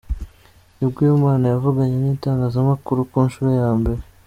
[0.77, 4.01] nibwo uyu mwana yavuganye nitangazamakuru ku nshuro ya mbere.